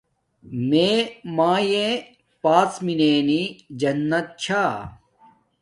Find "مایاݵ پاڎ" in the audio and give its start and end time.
1.35-2.69